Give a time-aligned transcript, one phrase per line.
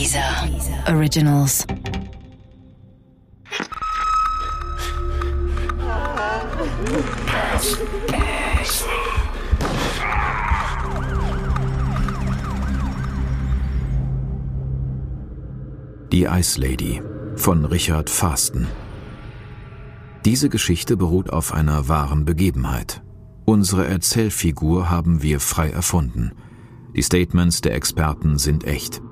[0.00, 0.48] Dieser
[0.88, 1.66] Originals.
[16.10, 17.02] Die Ice Lady
[17.36, 18.68] von Richard Fasten.
[20.24, 23.02] Diese Geschichte beruht auf einer wahren Begebenheit.
[23.44, 26.32] Unsere Erzählfigur haben wir frei erfunden.
[26.96, 29.02] Die Statements der Experten sind echt.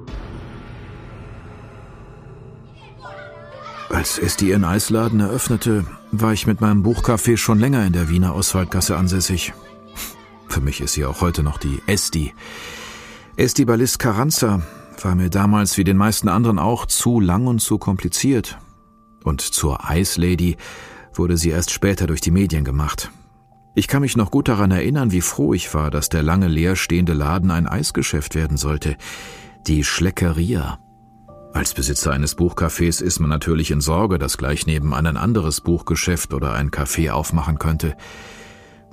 [3.90, 8.08] Als es die ihren Eisladen eröffnete, war ich mit meinem Buchcafé schon länger in der
[8.08, 9.54] Wiener Oswaldgasse ansässig.
[10.48, 12.34] Für mich ist sie auch heute noch die Esti.
[13.36, 14.62] Esti Balist Carranza
[15.02, 18.58] war mir damals wie den meisten anderen auch zu lang und zu kompliziert.
[19.24, 20.56] Und zur Ice Lady
[21.14, 23.10] wurde sie erst später durch die Medien gemacht.
[23.74, 26.76] Ich kann mich noch gut daran erinnern, wie froh ich war, dass der lange leer
[26.76, 28.96] stehende Laden ein Eisgeschäft werden sollte.
[29.66, 30.78] Die Schleckeria.
[31.58, 36.32] Als Besitzer eines Buchcafés ist man natürlich in Sorge, dass gleich nebenan ein anderes Buchgeschäft
[36.32, 37.96] oder ein Café aufmachen könnte.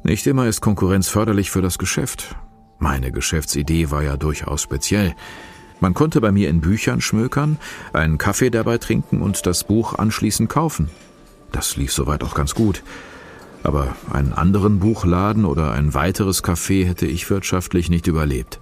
[0.02, 2.36] Nicht immer ist Konkurrenz förderlich für das Geschäft.
[2.80, 5.14] Meine Geschäftsidee war ja durchaus speziell.
[5.80, 7.60] Man konnte bei mir in Büchern schmökern,
[7.94, 10.90] einen Kaffee dabei trinken und das Buch anschließend kaufen.
[11.52, 12.82] Das lief soweit auch ganz gut.
[13.62, 18.60] Aber einen anderen Buchladen oder ein weiteres Café hätte ich wirtschaftlich nicht überlebt.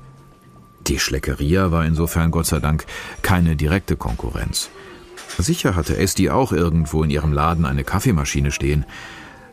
[0.88, 2.86] Die Schleckeria war insofern Gott sei Dank
[3.22, 4.70] keine direkte Konkurrenz.
[5.38, 8.86] Sicher hatte Esti auch irgendwo in ihrem Laden eine Kaffeemaschine stehen,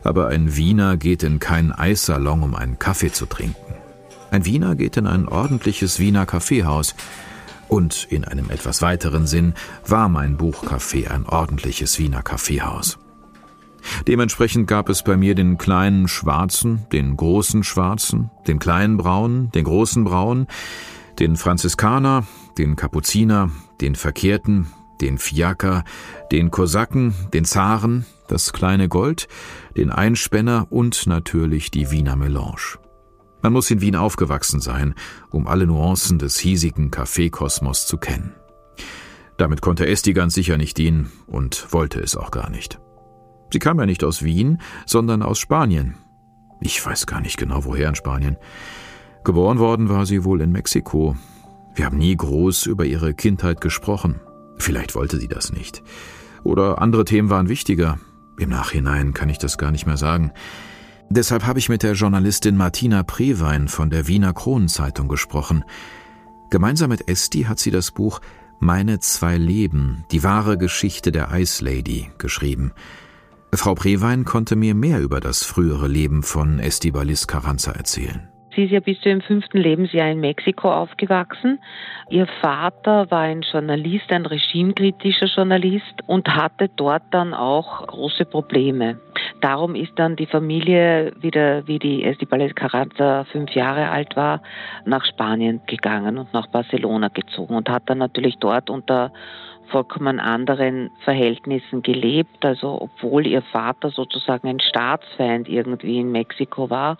[0.03, 3.75] aber ein Wiener geht in keinen Eissalon, um einen Kaffee zu trinken.
[4.29, 6.95] Ein Wiener geht in ein ordentliches Wiener Kaffeehaus,
[7.67, 9.53] und in einem etwas weiteren Sinn
[9.87, 12.99] war mein Buchcafé ein ordentliches Wiener Kaffeehaus.
[14.07, 19.63] Dementsprechend gab es bei mir den kleinen Schwarzen, den großen Schwarzen, den kleinen Braunen, den
[19.63, 20.47] großen Braunen,
[21.19, 22.25] den Franziskaner,
[22.57, 24.67] den Kapuziner, den Verkehrten,
[25.01, 25.83] den Fiaker,
[26.31, 29.27] den Kosaken, den Zaren, das kleine Gold,
[29.75, 32.77] den Einspänner und natürlich die Wiener Melange.
[33.41, 34.93] Man muss in Wien aufgewachsen sein,
[35.31, 38.35] um alle Nuancen des hiesigen Kaffeekosmos zu kennen.
[39.37, 42.79] Damit konnte Esti ganz sicher nicht dienen und wollte es auch gar nicht.
[43.51, 45.95] Sie kam ja nicht aus Wien, sondern aus Spanien.
[46.61, 48.37] Ich weiß gar nicht genau, woher in Spanien.
[49.23, 51.15] Geboren worden war sie wohl in Mexiko.
[51.75, 54.19] Wir haben nie groß über ihre Kindheit gesprochen.
[54.57, 55.83] Vielleicht wollte sie das nicht.
[56.43, 57.99] Oder andere Themen waren wichtiger.
[58.39, 60.31] Im Nachhinein kann ich das gar nicht mehr sagen.
[61.09, 65.63] Deshalb habe ich mit der Journalistin Martina Prewein von der Wiener Kronenzeitung gesprochen.
[66.49, 68.21] Gemeinsam mit Esti hat sie das Buch
[68.59, 72.71] Meine zwei Leben, die wahre Geschichte der Ice Lady geschrieben.
[73.53, 78.30] Frau Prewein konnte mir mehr über das frühere Leben von Estibalis Carranza erzählen.
[78.55, 81.59] Sie ist ja bis zu ihrem fünften Lebensjahr in Mexiko aufgewachsen.
[82.09, 88.99] Ihr Vater war ein Journalist, ein regimekritischer Journalist und hatte dort dann auch große Probleme.
[89.39, 94.41] Darum ist dann die Familie wieder, wie die Estibales Carranza fünf Jahre alt war,
[94.85, 99.11] nach Spanien gegangen und nach Barcelona gezogen und hat dann natürlich dort unter
[99.71, 102.43] vollkommen anderen Verhältnissen gelebt.
[102.45, 106.97] Also obwohl ihr Vater sozusagen ein Staatsfeind irgendwie in Mexiko war,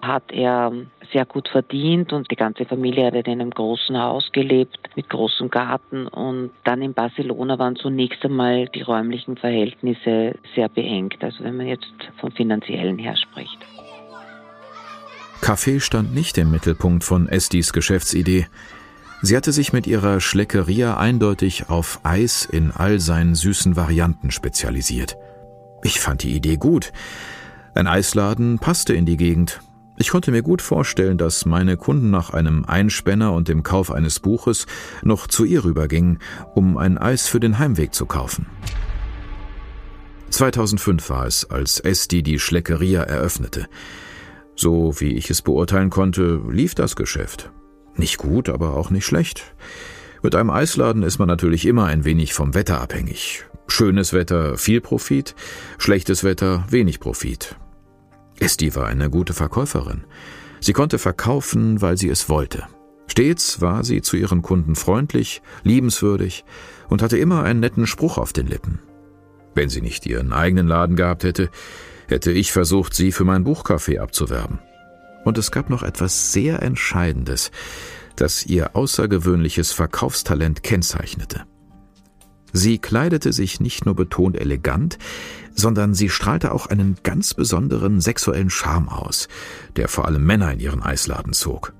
[0.00, 0.72] hat er
[1.12, 5.50] sehr gut verdient und die ganze Familie hat in einem großen Haus gelebt mit großem
[5.50, 11.22] Garten und dann in Barcelona waren zunächst einmal die räumlichen Verhältnisse sehr beengt.
[11.22, 13.58] Also wenn man jetzt vom finanziellen her spricht.
[15.40, 18.46] Kaffee stand nicht im Mittelpunkt von Estis Geschäftsidee.
[19.24, 25.16] Sie hatte sich mit ihrer Schleckeria eindeutig auf Eis in all seinen süßen Varianten spezialisiert.
[25.84, 26.92] Ich fand die Idee gut.
[27.72, 29.60] Ein Eisladen passte in die Gegend.
[29.96, 34.18] Ich konnte mir gut vorstellen, dass meine Kunden nach einem Einspänner und dem Kauf eines
[34.18, 34.66] Buches
[35.04, 36.18] noch zu ihr rübergingen,
[36.56, 38.46] um ein Eis für den Heimweg zu kaufen.
[40.30, 43.68] 2005 war es, als Esti die Schleckeria eröffnete.
[44.56, 47.52] So wie ich es beurteilen konnte, lief das Geschäft.
[47.96, 49.54] Nicht gut, aber auch nicht schlecht.
[50.22, 53.44] Mit einem Eisladen ist man natürlich immer ein wenig vom Wetter abhängig.
[53.66, 55.34] Schönes Wetter viel Profit,
[55.78, 57.56] schlechtes Wetter wenig Profit.
[58.38, 60.04] Esti war eine gute Verkäuferin.
[60.60, 62.64] Sie konnte verkaufen, weil sie es wollte.
[63.08, 66.44] Stets war sie zu ihren Kunden freundlich, liebenswürdig
[66.88, 68.78] und hatte immer einen netten Spruch auf den Lippen.
[69.54, 71.50] Wenn sie nicht ihren eigenen Laden gehabt hätte,
[72.08, 74.60] hätte ich versucht, sie für mein Buchcafé abzuwerben.
[75.24, 77.50] Und es gab noch etwas sehr Entscheidendes,
[78.16, 81.44] das ihr außergewöhnliches Verkaufstalent kennzeichnete.
[82.52, 84.98] Sie kleidete sich nicht nur betont elegant,
[85.54, 89.28] sondern sie strahlte auch einen ganz besonderen sexuellen Charme aus,
[89.76, 91.72] der vor allem Männer in ihren Eisladen zog.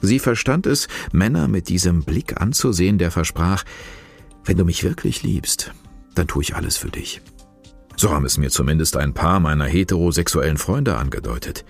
[0.00, 3.64] Sie verstand es, Männer mit diesem Blick anzusehen, der versprach,
[4.44, 5.72] wenn du mich wirklich liebst,
[6.14, 7.20] dann tue ich alles für dich.
[7.96, 11.64] So haben es mir zumindest ein paar meiner heterosexuellen Freunde angedeutet.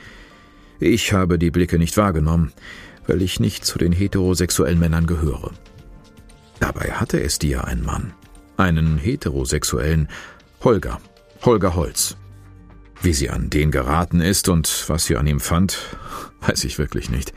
[0.79, 2.53] Ich habe die Blicke nicht wahrgenommen,
[3.07, 5.53] weil ich nicht zu den heterosexuellen Männern gehöre.
[6.61, 8.13] Dabei hatte es dir ein Mann,
[8.57, 10.09] einen heterosexuellen,
[10.63, 11.01] Holger,
[11.43, 12.17] Holger Holz.
[13.03, 15.97] Wie sie an den geraten ist und was sie an ihm fand,
[16.41, 17.33] weiß ich wirklich nicht.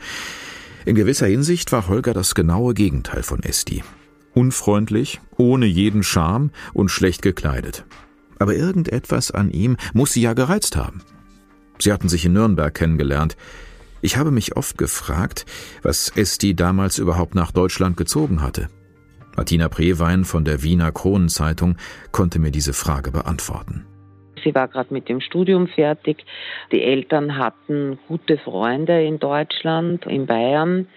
[0.86, 3.84] In gewisser Hinsicht war Holger das genaue Gegenteil von Esti.
[4.32, 7.84] Unfreundlich, ohne jeden Charme und schlecht gekleidet.
[8.38, 11.02] Aber irgendetwas an ihm muss sie ja gereizt haben.
[11.80, 13.36] Sie hatten sich in Nürnberg kennengelernt.
[14.02, 15.44] Ich habe mich oft gefragt,
[15.82, 18.68] was Esti damals überhaupt nach Deutschland gezogen hatte.
[19.36, 21.76] Martina Prewein von der Wiener Kronenzeitung
[22.12, 23.86] konnte mir diese Frage beantworten.
[24.42, 26.24] Sie war gerade mit dem Studium fertig.
[26.72, 30.88] Die Eltern hatten gute Freunde in Deutschland, in Bayern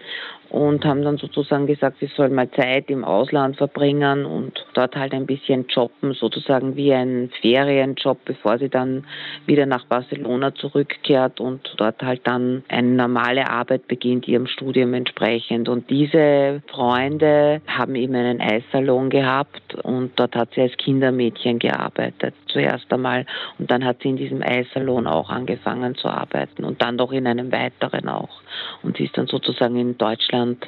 [0.54, 5.12] und haben dann sozusagen gesagt, sie soll mal Zeit im Ausland verbringen und dort halt
[5.16, 9.04] ein bisschen jobben, sozusagen wie ein Ferienjob, bevor sie dann
[9.48, 15.70] wieder nach Barcelona zurückkehrt und dort halt dann eine normale Arbeit beginnt, ihrem Studium entsprechend.
[15.70, 22.36] Und diese Freunde haben eben einen Eissalon gehabt und dort hat sie als Kindermädchen gearbeitet
[22.46, 23.26] zuerst einmal
[23.58, 27.26] und dann hat sie in diesem Eissalon auch angefangen zu arbeiten und dann doch in
[27.26, 28.44] einem weiteren auch.
[28.84, 30.68] Und sie ist dann sozusagen in Deutschland Deutschland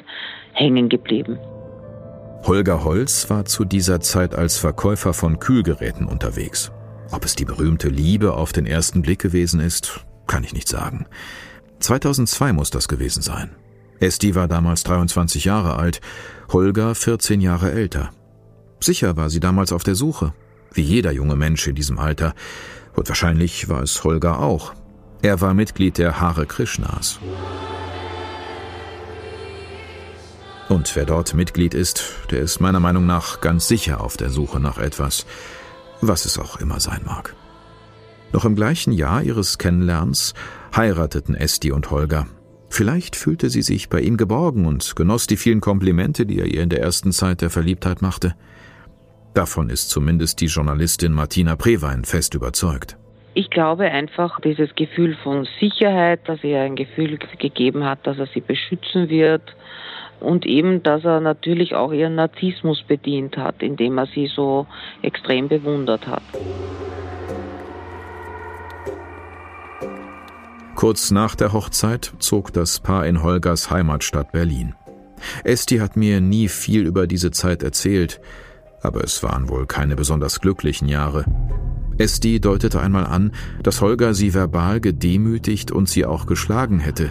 [0.52, 1.38] hängen geblieben.
[2.44, 6.70] Holger Holz war zu dieser Zeit als Verkäufer von Kühlgeräten unterwegs.
[7.10, 11.06] Ob es die berühmte Liebe auf den ersten Blick gewesen ist, kann ich nicht sagen.
[11.80, 13.50] 2002 muss das gewesen sein.
[14.00, 16.00] Esti war damals 23 Jahre alt,
[16.52, 18.10] Holger 14 Jahre älter.
[18.80, 20.32] Sicher war sie damals auf der Suche,
[20.72, 22.34] wie jeder junge Mensch in diesem Alter.
[22.94, 24.74] Und wahrscheinlich war es Holger auch.
[25.22, 27.18] Er war Mitglied der Hare Krishnas.
[30.68, 34.58] Und wer dort Mitglied ist, der ist meiner Meinung nach ganz sicher auf der Suche
[34.58, 35.26] nach etwas,
[36.00, 37.34] was es auch immer sein mag.
[38.32, 40.34] Noch im gleichen Jahr ihres Kennenlernens
[40.74, 42.26] heirateten Esti und Holger.
[42.68, 46.62] Vielleicht fühlte sie sich bei ihm geborgen und genoss die vielen Komplimente, die er ihr
[46.62, 48.34] in der ersten Zeit der Verliebtheit machte.
[49.34, 52.96] Davon ist zumindest die Journalistin Martina Prewein fest überzeugt.
[53.34, 58.26] Ich glaube einfach dieses Gefühl von Sicherheit, dass er ein Gefühl gegeben hat, dass er
[58.34, 59.42] sie beschützen wird,
[60.20, 64.66] und eben, dass er natürlich auch ihren Narzissmus bedient hat, indem er sie so
[65.02, 66.22] extrem bewundert hat.
[70.74, 74.74] Kurz nach der Hochzeit zog das Paar in Holgers Heimatstadt Berlin.
[75.42, 78.20] Esti hat mir nie viel über diese Zeit erzählt,
[78.82, 81.24] aber es waren wohl keine besonders glücklichen Jahre.
[81.98, 83.32] Esti deutete einmal an,
[83.62, 87.10] dass Holger sie verbal gedemütigt und sie auch geschlagen hätte.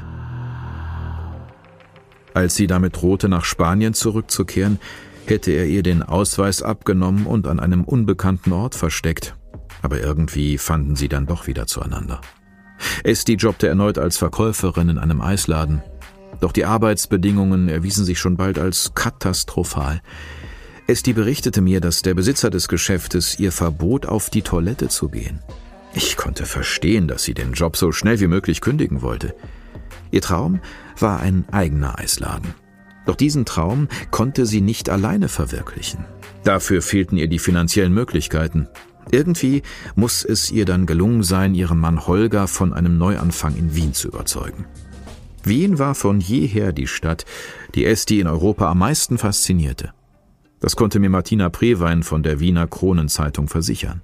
[2.35, 4.77] Als sie damit drohte, nach Spanien zurückzukehren,
[5.25, 9.37] hätte er ihr den Ausweis abgenommen und an einem unbekannten Ort versteckt.
[9.81, 12.19] Aber irgendwie fanden sie dann doch wieder zueinander.
[13.05, 15.81] Esti jobbte erneut als Verkäuferin in einem Eisladen.
[16.41, 20.01] Doch die Arbeitsbedingungen erwiesen sich schon bald als katastrophal.
[20.87, 25.39] Esti berichtete mir, dass der Besitzer des Geschäftes ihr verbot, auf die Toilette zu gehen.
[25.93, 29.33] Ich konnte verstehen, dass sie den Job so schnell wie möglich kündigen wollte.
[30.15, 30.61] Ihr Traum
[30.97, 32.53] war ein eigener Eisladen.
[33.05, 36.05] Doch diesen Traum konnte sie nicht alleine verwirklichen.
[36.45, 38.69] Dafür fehlten ihr die finanziellen Möglichkeiten.
[39.11, 39.61] Irgendwie
[39.93, 44.07] muss es ihr dann gelungen sein, ihren Mann Holger von einem Neuanfang in Wien zu
[44.07, 44.63] überzeugen.
[45.43, 47.25] Wien war von jeher die Stadt,
[47.75, 49.91] die Esti in Europa am meisten faszinierte.
[50.61, 54.01] Das konnte mir Martina Prewein von der Wiener Kronenzeitung versichern.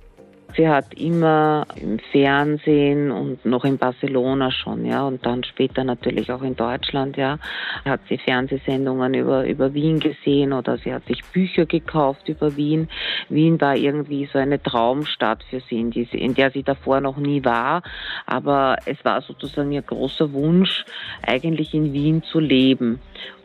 [0.55, 6.31] Sie hat immer im Fernsehen und noch in Barcelona schon, ja, und dann später natürlich
[6.31, 7.37] auch in Deutschland, ja,
[7.85, 12.89] hat sie Fernsehsendungen über, über Wien gesehen oder sie hat sich Bücher gekauft über Wien.
[13.29, 17.17] Wien war irgendwie so eine Traumstadt für sie, in, die, in der sie davor noch
[17.17, 17.81] nie war,
[18.25, 20.85] aber es war sozusagen ihr großer Wunsch,
[21.25, 22.99] eigentlich in Wien zu leben.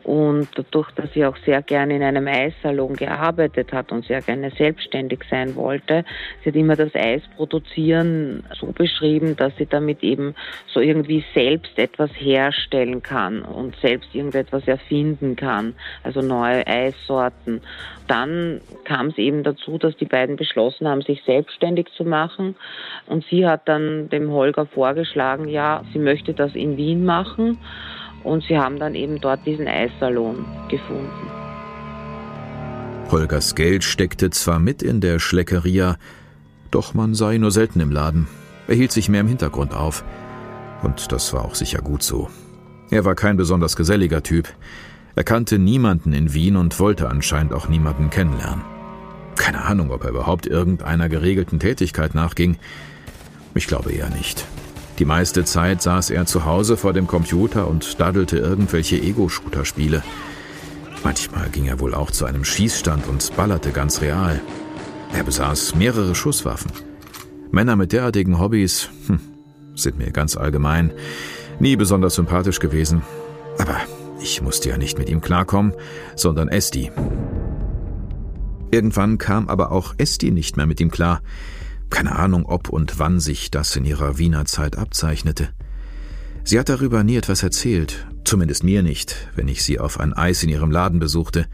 [0.07, 4.51] Und dadurch, dass sie auch sehr gerne in einem Eissalon gearbeitet hat und sehr gerne
[4.51, 6.05] selbstständig sein wollte,
[6.41, 10.33] sie hat immer das Eis produzieren so beschrieben, dass sie damit eben
[10.67, 15.73] so irgendwie selbst etwas herstellen kann und selbst irgendetwas erfinden kann,
[16.03, 17.59] also neue Eissorten.
[18.07, 22.55] Dann kam es eben dazu, dass die beiden beschlossen haben, sich selbstständig zu machen.
[23.07, 27.57] Und sie hat dann dem Holger vorgeschlagen, ja, sie möchte das in Wien machen.
[28.23, 31.31] Und sie haben dann eben dort diesen Eissalon gefunden.
[33.09, 35.97] Holgers Geld steckte zwar mit in der Schleckeria,
[36.71, 38.27] doch man sah ihn nur selten im Laden.
[38.67, 40.03] Er hielt sich mehr im Hintergrund auf.
[40.83, 42.29] Und das war auch sicher gut so.
[42.89, 44.49] Er war kein besonders geselliger Typ.
[45.15, 48.63] Er kannte niemanden in Wien und wollte anscheinend auch niemanden kennenlernen.
[49.35, 52.57] Keine Ahnung, ob er überhaupt irgendeiner geregelten Tätigkeit nachging.
[53.55, 54.45] Ich glaube eher nicht.
[54.99, 60.03] Die meiste Zeit saß er zu Hause vor dem Computer und daddelte irgendwelche Ego-Shooter-Spiele.
[61.03, 64.41] Manchmal ging er wohl auch zu einem Schießstand und ballerte ganz real.
[65.13, 66.71] Er besaß mehrere Schusswaffen.
[67.51, 69.19] Männer mit derartigen Hobbys hm,
[69.75, 70.91] sind mir ganz allgemein
[71.59, 73.03] nie besonders sympathisch gewesen.
[73.59, 73.77] Aber
[74.19, 75.73] ich musste ja nicht mit ihm klarkommen,
[76.15, 76.91] sondern Esti.
[78.71, 81.21] Irgendwann kam aber auch Esti nicht mehr mit ihm klar.
[81.89, 85.49] Keine Ahnung, ob und wann sich das in ihrer Wiener Zeit abzeichnete.
[86.43, 90.43] Sie hat darüber nie etwas erzählt, zumindest mir nicht, wenn ich sie auf ein Eis
[90.43, 91.47] in ihrem Laden besuchte.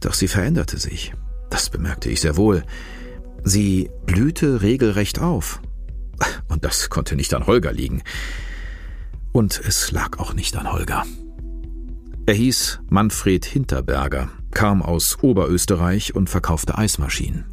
[0.00, 1.12] Doch sie veränderte sich.
[1.50, 2.64] Das bemerkte ich sehr wohl.
[3.44, 5.60] Sie blühte regelrecht auf.
[6.48, 8.02] Und das konnte nicht an Holger liegen.
[9.32, 11.04] Und es lag auch nicht an Holger.
[12.26, 17.44] Er hieß Manfred Hinterberger, kam aus Oberösterreich und verkaufte Eismaschinen.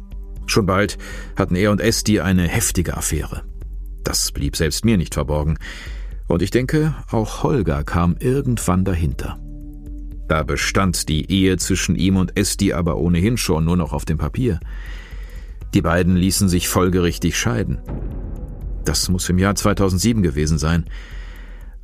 [0.48, 0.98] Schon bald
[1.36, 3.44] hatten er und Esti eine heftige Affäre.
[4.02, 5.58] Das blieb selbst mir nicht verborgen.
[6.26, 9.38] Und ich denke, auch Holger kam irgendwann dahinter.
[10.28, 14.18] Da bestand die Ehe zwischen ihm und Esti aber ohnehin schon nur noch auf dem
[14.18, 14.60] Papier.
[15.74, 17.78] Die beiden ließen sich folgerichtig scheiden.
[18.84, 20.86] Das muss im Jahr 2007 gewesen sein.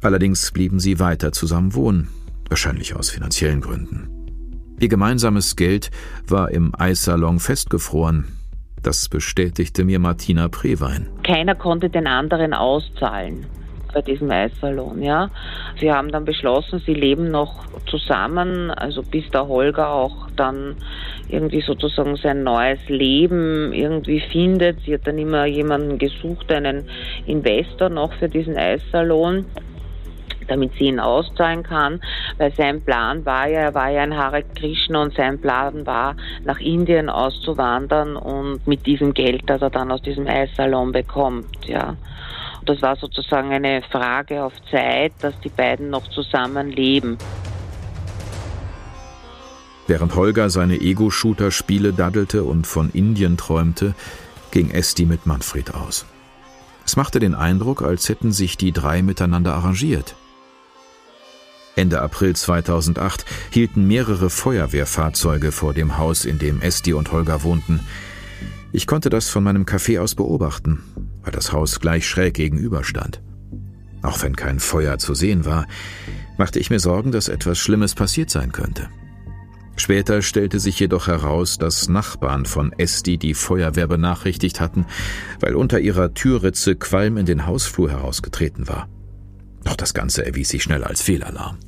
[0.00, 2.08] Allerdings blieben sie weiter zusammen wohnen,
[2.48, 4.08] wahrscheinlich aus finanziellen Gründen.
[4.80, 5.90] Ihr gemeinsames Geld
[6.26, 8.24] war im Eissalon festgefroren.
[8.84, 11.08] Das bestätigte mir Martina Prewein.
[11.22, 13.46] Keiner konnte den anderen auszahlen
[13.94, 15.30] bei diesem Eissalon, ja.
[15.80, 20.76] Sie haben dann beschlossen, sie leben noch zusammen, also bis der Holger auch dann
[21.28, 24.80] irgendwie sozusagen sein neues Leben irgendwie findet.
[24.84, 26.84] Sie hat dann immer jemanden gesucht, einen
[27.26, 29.46] Investor noch für diesen Eissalon
[30.48, 32.00] damit sie ihn auszahlen kann,
[32.38, 36.16] weil sein Plan war ja, er war ja ein Hare Krishna und sein Plan war,
[36.44, 41.96] nach Indien auszuwandern und mit diesem Geld, das er dann aus diesem Eissalon bekommt, ja.
[42.66, 47.18] Das war sozusagen eine Frage auf Zeit, dass die beiden noch zusammen leben.
[49.86, 53.94] Während Holger seine Ego-Shooter-Spiele daddelte und von Indien träumte,
[54.50, 56.06] ging Esti mit Manfred aus.
[56.86, 60.16] Es machte den Eindruck, als hätten sich die drei miteinander arrangiert.
[61.76, 67.80] Ende April 2008 hielten mehrere Feuerwehrfahrzeuge vor dem Haus, in dem Esti und Holger wohnten.
[68.72, 70.82] Ich konnte das von meinem Café aus beobachten,
[71.22, 73.20] weil das Haus gleich schräg gegenüber stand.
[74.02, 75.66] Auch wenn kein Feuer zu sehen war,
[76.36, 78.88] machte ich mir Sorgen, dass etwas Schlimmes passiert sein könnte.
[79.76, 84.86] Später stellte sich jedoch heraus, dass Nachbarn von Esti die Feuerwehr benachrichtigt hatten,
[85.40, 88.88] weil unter ihrer Türritze Qualm in den Hausflur herausgetreten war.
[89.64, 91.58] Doch das Ganze erwies sich schnell als Fehlalarm.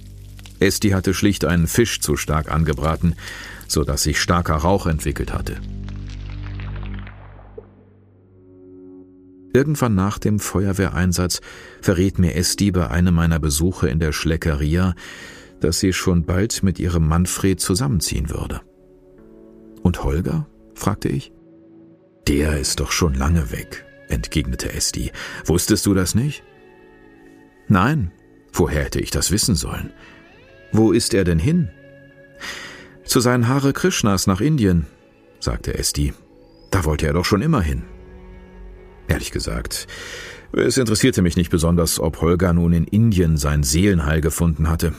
[0.59, 3.15] Esti hatte schlicht einen Fisch zu stark angebraten,
[3.69, 5.57] so dass sich starker Rauch entwickelt hatte.
[9.53, 11.41] Irgendwann nach dem Feuerwehreinsatz
[11.81, 14.95] verriet mir Esti bei einem meiner Besuche in der Schleckeria,
[15.61, 18.61] dass sie schon bald mit ihrem Manfred zusammenziehen würde.
[19.83, 20.47] Und Holger?
[20.75, 21.33] fragte ich.
[22.29, 25.11] Der ist doch schon lange weg, entgegnete Esti.
[25.47, 26.43] Wusstest du das nicht?
[27.69, 28.13] Nein,
[28.53, 29.93] woher hätte ich das wissen sollen?
[30.73, 31.71] Wo ist er denn hin?
[33.05, 34.87] Zu seinen Hare Krishnas nach Indien,
[35.41, 36.13] sagte Esti.
[36.71, 37.85] Da wollte er doch schon immer hin.
[39.09, 39.87] Ehrlich gesagt,
[40.53, 44.93] es interessierte mich nicht besonders, ob Holger nun in Indien sein Seelenheil gefunden hatte.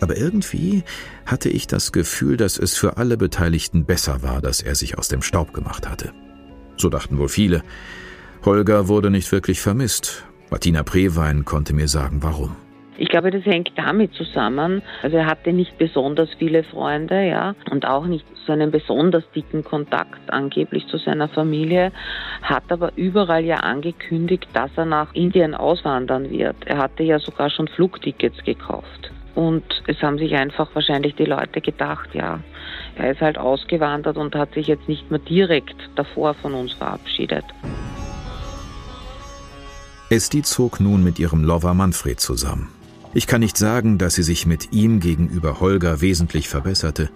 [0.00, 0.82] Aber irgendwie
[1.26, 5.08] hatte ich das Gefühl, dass es für alle Beteiligten besser war, dass er sich aus
[5.08, 6.12] dem Staub gemacht hatte.
[6.76, 7.62] So dachten wohl viele.
[8.44, 12.56] Holger wurde nicht wirklich vermisst, Martina Prewein konnte mir sagen, warum.
[12.98, 14.82] Ich glaube, das hängt damit zusammen.
[15.02, 19.64] Also er hatte nicht besonders viele Freunde, ja, und auch nicht so einen besonders dicken
[19.64, 21.92] Kontakt angeblich zu seiner Familie,
[22.42, 26.56] hat aber überall ja angekündigt, dass er nach Indien auswandern wird.
[26.66, 29.12] Er hatte ja sogar schon Flugtickets gekauft.
[29.34, 32.40] Und es haben sich einfach wahrscheinlich die Leute gedacht, ja,
[32.96, 37.44] er ist halt ausgewandert und hat sich jetzt nicht mehr direkt davor von uns verabschiedet.
[40.10, 42.66] Esti zog nun mit ihrem Lover Manfred zusammen.
[43.14, 47.10] Ich kann nicht sagen, dass sie sich mit ihm gegenüber Holger wesentlich verbesserte.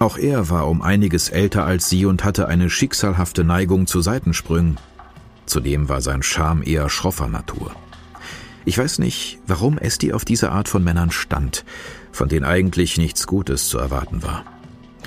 [0.00, 4.78] Auch er war um einiges älter als sie und hatte eine schicksalhafte Neigung zu Seitensprüngen.
[5.46, 7.70] Zudem war sein Charme eher schroffer Natur.
[8.64, 11.64] Ich weiß nicht, warum Esti auf diese Art von Männern stand,
[12.10, 14.44] von denen eigentlich nichts Gutes zu erwarten war.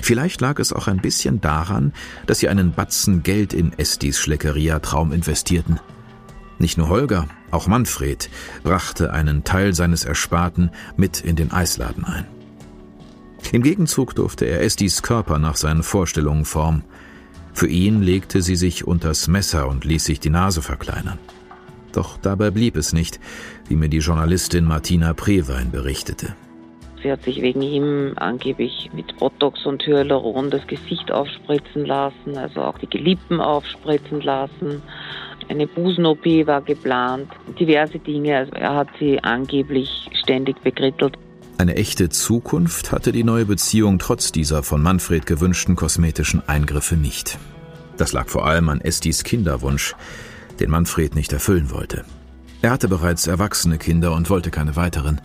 [0.00, 1.92] Vielleicht lag es auch ein bisschen daran,
[2.26, 5.78] dass sie einen Batzen Geld in Estis Schleckeria-Traum investierten–
[6.62, 8.30] Nicht nur Holger, auch Manfred
[8.62, 12.24] brachte einen Teil seines Ersparten mit in den Eisladen ein.
[13.50, 16.84] Im Gegenzug durfte er Estis Körper nach seinen Vorstellungen formen.
[17.52, 21.18] Für ihn legte sie sich unters Messer und ließ sich die Nase verkleinern.
[21.90, 23.18] Doch dabei blieb es nicht,
[23.66, 26.36] wie mir die Journalistin Martina Prewein berichtete.
[27.02, 32.62] Sie hat sich wegen ihm angeblich mit Botox und Hyaluron das Gesicht aufspritzen lassen, also
[32.62, 34.80] auch die Lippen aufspritzen lassen.
[35.48, 38.36] Eine Busen-OP war geplant, diverse Dinge.
[38.36, 41.16] Also er hat sie angeblich ständig bekrittelt.
[41.58, 47.38] Eine echte Zukunft hatte die neue Beziehung trotz dieser von Manfred gewünschten kosmetischen Eingriffe nicht.
[47.96, 49.94] Das lag vor allem an Estis Kinderwunsch,
[50.58, 52.04] den Manfred nicht erfüllen wollte.
[52.62, 55.20] Er hatte bereits erwachsene Kinder und wollte keine weiteren.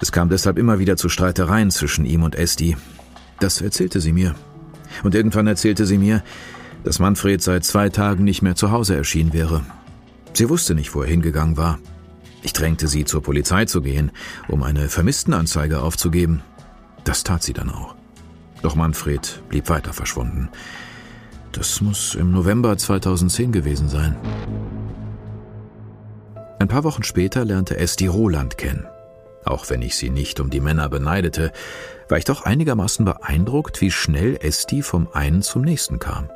[0.00, 2.76] Es kam deshalb immer wieder zu Streitereien zwischen ihm und Esti.
[3.38, 4.34] Das erzählte sie mir.
[5.02, 6.22] Und irgendwann erzählte sie mir,
[6.84, 9.62] dass Manfred seit zwei Tagen nicht mehr zu Hause erschienen wäre.
[10.32, 11.78] Sie wusste nicht, wo er hingegangen war.
[12.42, 14.12] Ich drängte sie, zur Polizei zu gehen,
[14.48, 16.42] um eine Vermisstenanzeige aufzugeben.
[17.04, 17.94] Das tat sie dann auch.
[18.62, 20.48] Doch Manfred blieb weiter verschwunden.
[21.52, 24.16] Das muss im November 2010 gewesen sein.
[26.58, 28.86] Ein paar Wochen später lernte Esti Roland kennen.
[29.44, 31.52] Auch wenn ich sie nicht um die Männer beneidete,
[32.08, 36.28] war ich doch einigermaßen beeindruckt, wie schnell Esti vom einen zum nächsten kam.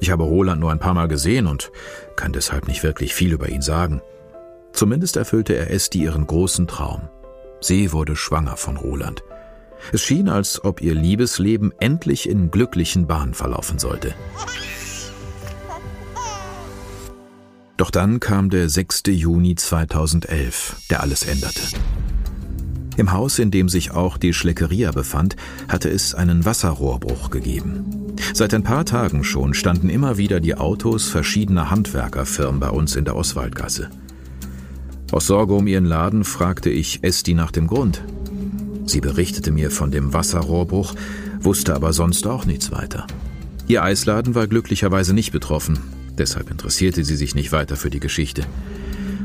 [0.00, 1.70] Ich habe Roland nur ein paar Mal gesehen und
[2.16, 4.00] kann deshalb nicht wirklich viel über ihn sagen.
[4.72, 7.08] Zumindest erfüllte er Esti ihren großen Traum.
[7.60, 9.24] Sie wurde schwanger von Roland.
[9.92, 14.14] Es schien, als ob ihr Liebesleben endlich in glücklichen Bahnen verlaufen sollte.
[17.76, 19.04] Doch dann kam der 6.
[19.06, 21.62] Juni 2011, der alles änderte.
[22.96, 25.36] Im Haus, in dem sich auch die Schleckeria befand,
[25.68, 27.97] hatte es einen Wasserrohrbruch gegeben.
[28.34, 33.04] Seit ein paar Tagen schon standen immer wieder die Autos verschiedener Handwerkerfirmen bei uns in
[33.04, 33.90] der Oswaldgasse.
[35.10, 38.02] Aus Sorge um ihren Laden fragte ich Esti nach dem Grund.
[38.86, 40.94] Sie berichtete mir von dem Wasserrohrbruch,
[41.40, 43.06] wusste aber sonst auch nichts weiter.
[43.66, 45.78] Ihr Eisladen war glücklicherweise nicht betroffen,
[46.16, 48.42] deshalb interessierte sie sich nicht weiter für die Geschichte.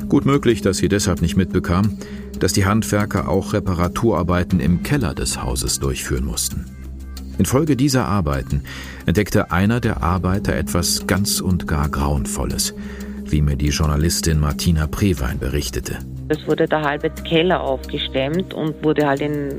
[0.09, 1.97] Gut möglich, dass sie deshalb nicht mitbekam,
[2.39, 6.65] dass die Handwerker auch Reparaturarbeiten im Keller des Hauses durchführen mussten.
[7.37, 8.63] Infolge dieser Arbeiten
[9.05, 12.75] entdeckte einer der Arbeiter etwas ganz und gar Grauenvolles,
[13.25, 15.97] wie mir die Journalistin Martina Prewein berichtete.
[16.29, 19.49] Es wurde der halbe Keller aufgestemmt und wurde halt in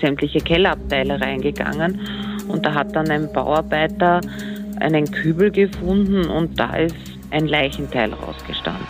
[0.00, 2.00] sämtliche Kellerabteile reingegangen.
[2.48, 4.20] Und da hat dann ein Bauarbeiter
[4.80, 6.96] einen Kübel gefunden und da ist
[7.30, 8.86] ein Leichenteil rausgestanden.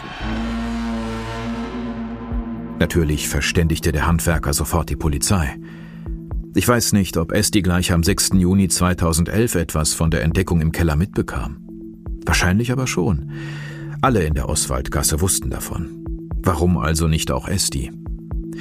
[2.79, 5.57] Natürlich verständigte der Handwerker sofort die Polizei.
[6.55, 8.33] Ich weiß nicht, ob Esti gleich am 6.
[8.35, 11.57] Juni 2011 etwas von der Entdeckung im Keller mitbekam.
[12.27, 13.33] Wahrscheinlich aber schon.
[14.03, 16.05] Alle in der Oswaldgasse wussten davon.
[16.43, 17.91] Warum also nicht auch Esti?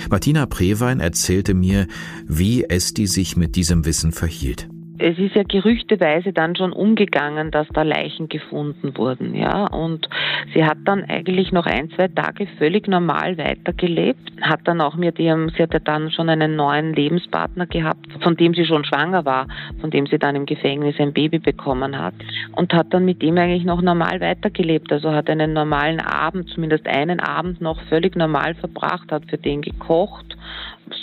[0.09, 1.87] Martina Prewein erzählte mir,
[2.27, 4.70] wie Esti sich mit diesem Wissen verhielt
[5.01, 9.65] es ist ja gerüchteweise dann schon umgegangen, dass da Leichen gefunden wurden, ja.
[9.67, 10.07] Und
[10.53, 15.19] sie hat dann eigentlich noch ein, zwei Tage völlig normal weitergelebt, hat dann auch mit
[15.19, 19.47] ihrem, sie hatte dann schon einen neuen Lebenspartner gehabt, von dem sie schon schwanger war,
[19.79, 22.13] von dem sie dann im Gefängnis ein Baby bekommen hat
[22.55, 24.91] und hat dann mit ihm eigentlich noch normal weitergelebt.
[24.91, 29.61] Also hat einen normalen Abend, zumindest einen Abend noch völlig normal verbracht, hat für den
[29.61, 30.37] gekocht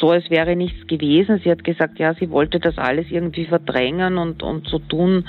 [0.01, 1.41] so, als wäre nichts gewesen.
[1.43, 5.25] Sie hat gesagt, ja, sie wollte das alles irgendwie verdrängen und, und so tun,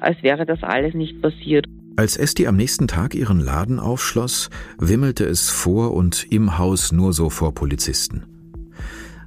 [0.00, 1.66] als wäre das alles nicht passiert.
[1.96, 4.48] Als Esti am nächsten Tag ihren Laden aufschloss,
[4.78, 8.24] wimmelte es vor und im Haus nur so vor Polizisten.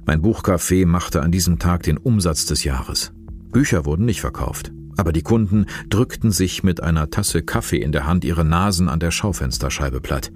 [0.06, 3.12] Mein Buchcafé machte an diesem Tag den Umsatz des Jahres.
[3.52, 8.06] Bücher wurden nicht verkauft, aber die Kunden drückten sich mit einer Tasse Kaffee in der
[8.06, 10.32] Hand ihre Nasen an der Schaufensterscheibe platt.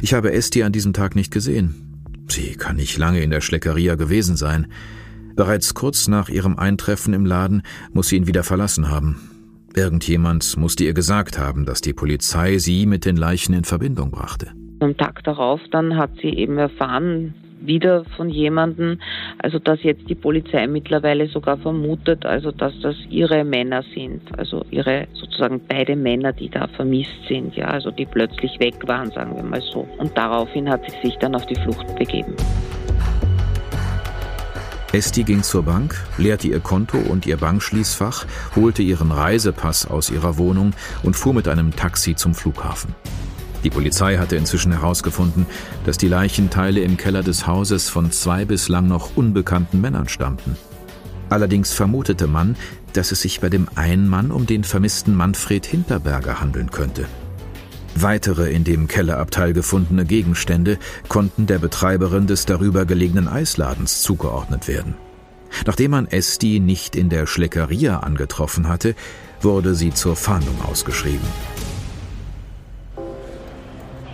[0.00, 1.91] Ich habe Esti an diesem Tag nicht gesehen,
[2.28, 4.66] Sie kann nicht lange in der Schleckeria gewesen sein.
[5.34, 9.28] Bereits kurz nach ihrem Eintreffen im Laden muss sie ihn wieder verlassen haben.
[9.74, 14.52] Irgendjemand musste ihr gesagt haben, dass die Polizei sie mit den Leichen in Verbindung brachte.
[14.80, 17.34] Am Tag darauf dann hat sie eben erfahren,
[17.66, 18.98] wieder von jemandem,
[19.38, 24.64] also dass jetzt die Polizei mittlerweile sogar vermutet, also dass das ihre Männer sind, also
[24.70, 29.36] ihre sozusagen beide Männer, die da vermisst sind, ja, also die plötzlich weg waren, sagen
[29.36, 29.86] wir mal so.
[29.98, 32.34] Und daraufhin hat sie sich dann auf die Flucht begeben.
[34.92, 40.36] Esti ging zur Bank, leerte ihr Konto und ihr Bankschließfach, holte ihren Reisepass aus ihrer
[40.36, 42.94] Wohnung und fuhr mit einem Taxi zum Flughafen.
[43.64, 45.46] Die Polizei hatte inzwischen herausgefunden,
[45.86, 50.56] dass die Leichenteile im Keller des Hauses von zwei bislang noch unbekannten Männern stammten.
[51.28, 52.56] Allerdings vermutete man,
[52.92, 57.06] dass es sich bei dem einen Mann um den vermissten Manfred Hinterberger handeln könnte.
[57.94, 64.94] Weitere in dem Kellerabteil gefundene Gegenstände konnten der Betreiberin des darüber gelegenen Eisladens zugeordnet werden.
[65.66, 68.94] Nachdem man Esti nicht in der Schleckeria angetroffen hatte,
[69.40, 71.28] wurde sie zur Fahndung ausgeschrieben.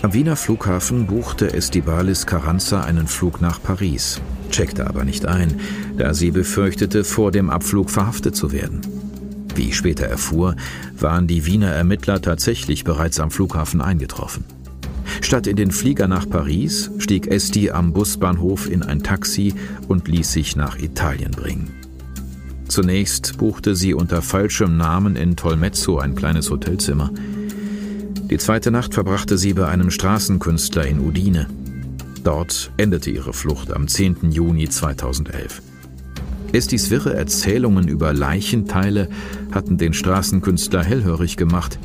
[0.01, 5.59] Am Wiener Flughafen buchte Estibalis Carranza einen Flug nach Paris, checkte aber nicht ein,
[5.97, 8.81] da sie befürchtete, vor dem Abflug verhaftet zu werden.
[9.57, 10.55] Wie ich später erfuhr,
[10.97, 14.45] waren die Wiener Ermittler tatsächlich bereits am Flughafen eingetroffen.
[15.21, 19.55] Statt in den Flieger nach Paris stieg Esti am Busbahnhof in ein Taxi
[19.89, 21.73] und ließ sich nach Italien bringen.
[22.69, 27.11] Zunächst buchte sie unter falschem Namen in Tolmezzo ein kleines Hotelzimmer.
[28.31, 31.47] Die zweite Nacht verbrachte sie bei einem Straßenkünstler in Udine.
[32.25, 34.31] Dort endete ihre Flucht am 10.
[34.31, 35.63] Juni 2011.
[36.53, 39.09] Estis wirre Erzählungen über Leichenteile
[39.51, 41.79] hatten den Straßenkünstler hellhörig gemacht.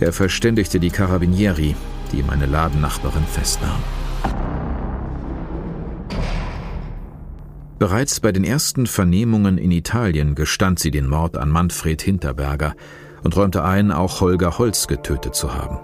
[0.00, 1.76] Er verständigte die Carabinieri,
[2.12, 3.82] die meine Ladennachbarin festnahm.
[7.78, 12.74] Bereits bei den ersten Vernehmungen in Italien gestand sie den Mord an Manfred Hinterberger
[13.22, 15.78] und räumte ein, auch Holger Holz getötet zu haben.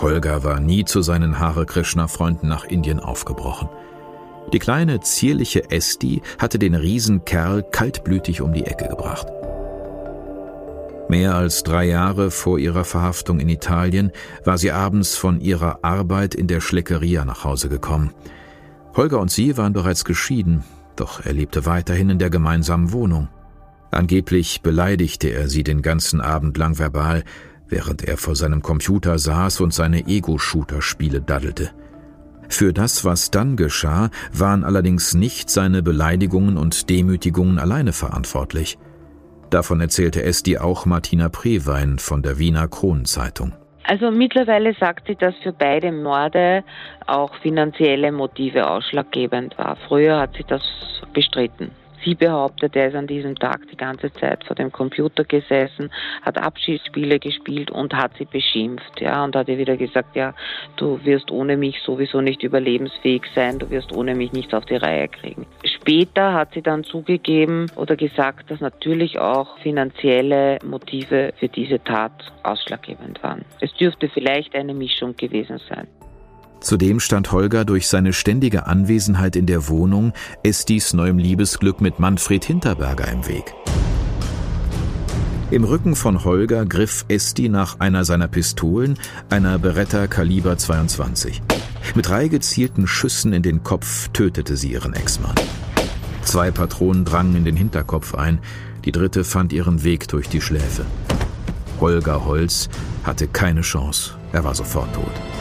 [0.00, 3.68] Holger war nie zu seinen Hare Krishna-Freunden nach Indien aufgebrochen.
[4.52, 9.26] Die kleine, zierliche Esti hatte den Riesenkerl kaltblütig um die Ecke gebracht.
[11.08, 14.12] Mehr als drei Jahre vor ihrer Verhaftung in Italien
[14.44, 18.12] war sie abends von ihrer Arbeit in der Schleckeria nach Hause gekommen.
[18.94, 20.64] Holger und sie waren bereits geschieden,
[20.96, 23.28] doch er lebte weiterhin in der gemeinsamen Wohnung.
[23.90, 27.24] Angeblich beleidigte er sie den ganzen Abend lang verbal,
[27.68, 31.70] während er vor seinem Computer saß und seine Ego-Shooter-Spiele daddelte.
[32.48, 38.76] Für das, was dann geschah, waren allerdings nicht seine Beleidigungen und Demütigungen alleine verantwortlich.
[39.50, 43.52] Davon erzählte Esti auch Martina Prewein von der Wiener Kronenzeitung.
[43.84, 46.62] Also mittlerweile sagt sie, dass für beide Morde
[47.06, 49.76] auch finanzielle Motive ausschlaggebend war.
[49.88, 50.62] Früher hat sie das
[51.12, 51.70] bestritten.
[52.04, 55.90] Sie behauptet, er ist an diesem Tag die ganze Zeit vor dem Computer gesessen,
[56.22, 59.00] hat Abschiedsspiele gespielt und hat sie beschimpft.
[59.00, 60.34] Ja, und hat ihr wieder gesagt, ja,
[60.76, 64.76] du wirst ohne mich sowieso nicht überlebensfähig sein, du wirst ohne mich nichts auf die
[64.76, 65.46] Reihe kriegen.
[65.64, 72.12] Später hat sie dann zugegeben oder gesagt, dass natürlich auch finanzielle Motive für diese Tat
[72.42, 73.44] ausschlaggebend waren.
[73.60, 75.86] Es dürfte vielleicht eine Mischung gewesen sein.
[76.60, 82.44] Zudem stand Holger durch seine ständige Anwesenheit in der Wohnung Estis neuem Liebesglück mit Manfred
[82.44, 83.54] Hinterberger im Weg.
[85.50, 88.98] Im Rücken von Holger griff Esti nach einer seiner Pistolen,
[89.30, 91.42] einer Beretta Kaliber 22.
[91.96, 95.34] Mit drei gezielten Schüssen in den Kopf tötete sie ihren Ex-Mann.
[96.22, 98.38] Zwei Patronen drangen in den Hinterkopf ein,
[98.84, 100.84] die dritte fand ihren Weg durch die Schläfe.
[101.80, 102.68] Holger Holz
[103.02, 105.39] hatte keine Chance, er war sofort tot.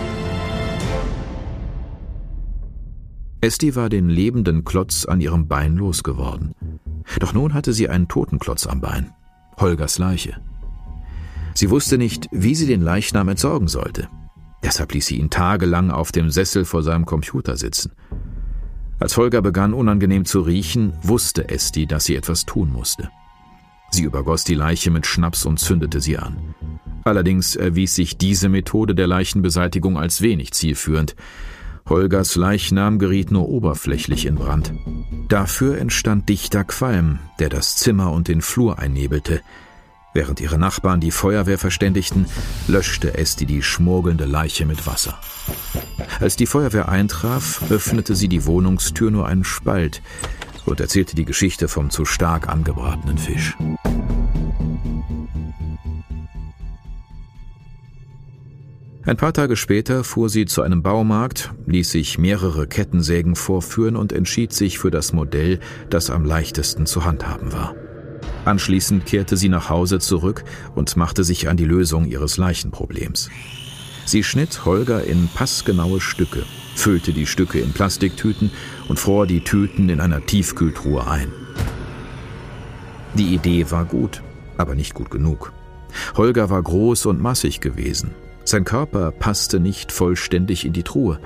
[3.41, 6.53] Esti war den lebenden Klotz an ihrem Bein losgeworden.
[7.19, 9.11] Doch nun hatte sie einen toten Klotz am Bein.
[9.57, 10.41] Holgers Leiche.
[11.53, 14.09] Sie wusste nicht, wie sie den Leichnam entsorgen sollte.
[14.63, 17.93] Deshalb ließ sie ihn tagelang auf dem Sessel vor seinem Computer sitzen.
[18.99, 23.09] Als Holger begann unangenehm zu riechen, wusste Esti, dass sie etwas tun musste.
[23.91, 26.53] Sie übergoss die Leiche mit Schnaps und zündete sie an.
[27.05, 31.15] Allerdings erwies sich diese Methode der Leichenbeseitigung als wenig zielführend.
[31.89, 34.73] Holgers Leichnam geriet nur oberflächlich in Brand.
[35.27, 39.41] Dafür entstand dichter Qualm, der das Zimmer und den Flur einnebelte.
[40.13, 42.27] Während ihre Nachbarn die Feuerwehr verständigten,
[42.67, 45.19] löschte Esti die schmurgelnde Leiche mit Wasser.
[46.19, 50.01] Als die Feuerwehr eintraf, öffnete sie die Wohnungstür nur einen Spalt
[50.65, 53.57] und erzählte die Geschichte vom zu stark angebratenen Fisch.
[59.09, 64.13] Ein paar Tage später fuhr sie zu einem Baumarkt, ließ sich mehrere Kettensägen vorführen und
[64.13, 67.73] entschied sich für das Modell, das am leichtesten zu handhaben war.
[68.45, 70.43] Anschließend kehrte sie nach Hause zurück
[70.75, 73.31] und machte sich an die Lösung ihres Leichenproblems.
[74.05, 76.43] Sie schnitt Holger in passgenaue Stücke,
[76.75, 78.51] füllte die Stücke in Plastiktüten
[78.89, 81.33] und fror die Tüten in einer Tiefkühltruhe ein.
[83.15, 84.21] Die Idee war gut,
[84.57, 85.51] aber nicht gut genug.
[86.15, 88.11] Holger war groß und massig gewesen,
[88.49, 91.19] sein Körper passte nicht vollständig in die Truhe,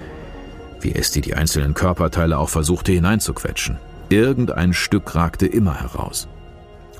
[0.81, 3.77] wie Esti die einzelnen Körperteile auch versuchte hineinzuquetschen.
[4.09, 6.27] Irgendein Stück ragte immer heraus.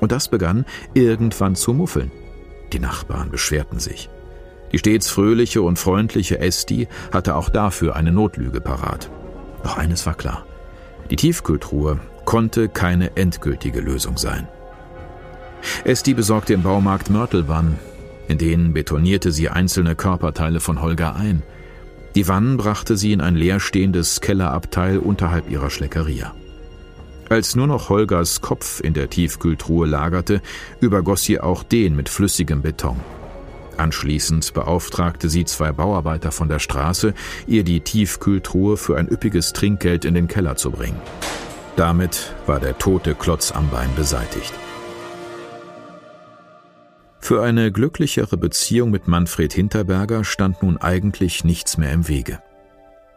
[0.00, 2.10] Und das begann irgendwann zu muffeln.
[2.72, 4.08] Die Nachbarn beschwerten sich.
[4.72, 9.10] Die stets fröhliche und freundliche Esti hatte auch dafür eine Notlüge parat.
[9.62, 10.44] Doch eines war klar.
[11.10, 14.48] Die Tiefkühltruhe konnte keine endgültige Lösung sein.
[15.84, 17.78] Esti besorgte im Baumarkt Mörtelbann,
[18.28, 21.42] In denen betonierte sie einzelne Körperteile von Holger ein.
[22.14, 26.34] Die Wannen brachte sie in ein leerstehendes Kellerabteil unterhalb ihrer Schleckeria.
[27.28, 30.40] Als nur noch Holgers Kopf in der Tiefkühltruhe lagerte,
[30.80, 33.00] übergoss sie auch den mit flüssigem Beton.
[33.76, 37.14] Anschließend beauftragte sie zwei Bauarbeiter von der Straße,
[37.46, 41.00] ihr die Tiefkühltruhe für ein üppiges Trinkgeld in den Keller zu bringen.
[41.76, 44.52] Damit war der tote Klotz am Bein beseitigt.
[47.24, 52.42] Für eine glücklichere Beziehung mit Manfred Hinterberger stand nun eigentlich nichts mehr im Wege.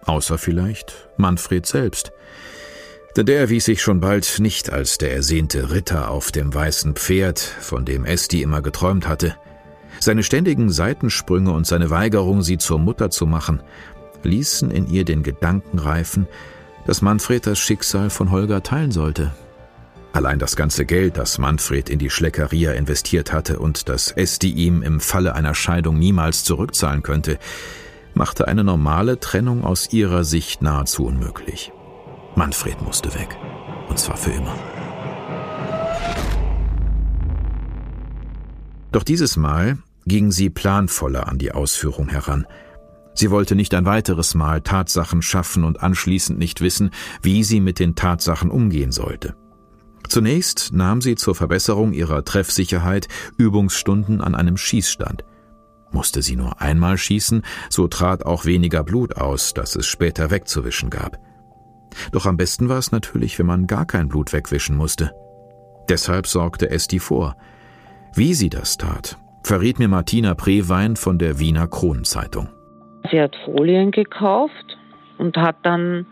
[0.05, 2.13] Außer vielleicht Manfred selbst.
[3.17, 7.37] Denn der erwies sich schon bald nicht als der ersehnte Ritter auf dem weißen Pferd,
[7.37, 9.35] von dem Esti immer geträumt hatte.
[9.99, 13.61] Seine ständigen Seitensprünge und seine Weigerung, sie zur Mutter zu machen,
[14.23, 16.29] ließen in ihr den Gedanken reifen,
[16.85, 19.33] dass Manfred das Schicksal von Holger teilen sollte.
[20.13, 24.81] Allein das ganze Geld, das Manfred in die Schleckeria investiert hatte und das Esti ihm
[24.81, 27.37] im Falle einer Scheidung niemals zurückzahlen könnte,
[28.13, 31.71] machte eine normale Trennung aus ihrer Sicht nahezu unmöglich.
[32.35, 33.37] Manfred musste weg.
[33.89, 34.55] Und zwar für immer.
[38.91, 42.47] Doch dieses Mal ging sie planvoller an die Ausführung heran.
[43.13, 46.91] Sie wollte nicht ein weiteres Mal Tatsachen schaffen und anschließend nicht wissen,
[47.21, 49.35] wie sie mit den Tatsachen umgehen sollte.
[50.07, 55.23] Zunächst nahm sie zur Verbesserung ihrer Treffsicherheit Übungsstunden an einem Schießstand.
[55.91, 60.89] Musste sie nur einmal schießen, so trat auch weniger Blut aus, das es später wegzuwischen
[60.89, 61.17] gab.
[62.11, 65.11] Doch am besten war es natürlich, wenn man gar kein Blut wegwischen musste.
[65.89, 67.35] Deshalb sorgte Esti vor.
[68.13, 72.49] Wie sie das tat, verriet mir Martina Prewein von der Wiener Kronenzeitung.
[73.09, 74.77] Sie hat Folien gekauft
[75.17, 76.05] und hat dann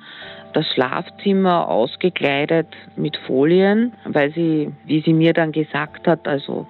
[0.56, 6.68] das Schlafzimmer ausgekleidet mit Folien, weil sie, wie sie mir dann gesagt hat, also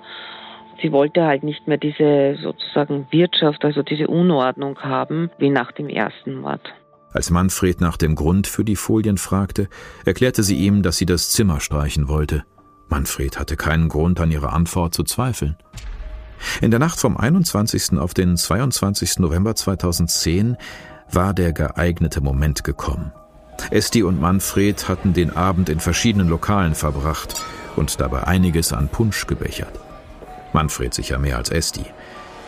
[0.81, 5.87] sie wollte halt nicht mehr diese sozusagen Wirtschaft, also diese Unordnung haben, wie nach dem
[5.87, 6.61] ersten Mord.
[7.13, 9.69] Als Manfred nach dem Grund für die Folien fragte,
[10.03, 12.43] erklärte sie ihm, dass sie das Zimmer streichen wollte.
[12.89, 15.55] Manfred hatte keinen Grund an ihrer Antwort zu zweifeln.
[16.61, 17.97] In der Nacht vom 21.
[17.97, 19.19] auf den 22.
[19.19, 20.57] November 2010
[21.11, 23.13] war der geeignete Moment gekommen.
[23.71, 27.41] Esti und Manfred hatten den Abend in verschiedenen Lokalen verbracht
[27.75, 29.79] und dabei einiges an Punsch gebechert.
[30.53, 31.85] Manfred sicher mehr als Esti.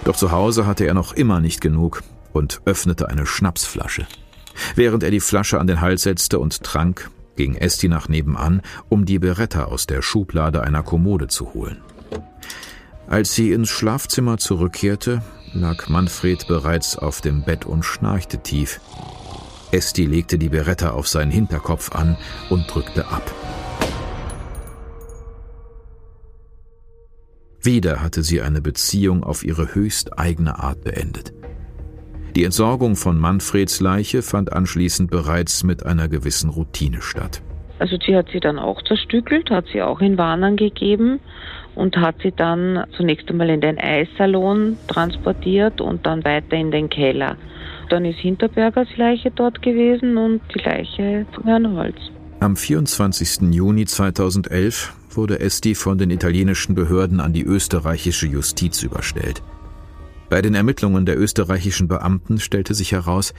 [0.05, 4.07] Doch zu Hause hatte er noch immer nicht genug und öffnete eine Schnapsflasche.
[4.75, 9.05] Während er die Flasche an den Hals setzte und trank, ging Esti nach nebenan, um
[9.05, 11.81] die Beretta aus der Schublade einer Kommode zu holen.
[13.07, 15.21] Als sie ins Schlafzimmer zurückkehrte,
[15.53, 18.81] lag Manfred bereits auf dem Bett und schnarchte tief.
[19.71, 22.17] Esti legte die Beretta auf seinen Hinterkopf an
[22.49, 23.23] und drückte ab.
[27.61, 31.33] Wieder hatte sie eine Beziehung auf ihre höchst eigene Art beendet.
[32.35, 37.41] Die Entsorgung von Manfreds Leiche fand anschließend bereits mit einer gewissen Routine statt.
[37.79, 41.19] Also sie hat sie dann auch zerstückelt, hat sie auch in Warnern gegeben
[41.75, 46.89] und hat sie dann zunächst einmal in den Eissalon transportiert und dann weiter in den
[46.89, 47.37] Keller.
[47.89, 51.97] Dann ist Hinterbergers Leiche dort gewesen und die Leiche von Herrn Holz.
[52.39, 53.53] Am 24.
[53.53, 59.41] Juni 2011 wurde Esti von den italienischen Behörden an die österreichische Justiz überstellt.
[60.29, 63.33] Bei den Ermittlungen der österreichischen Beamten stellte sich heraus,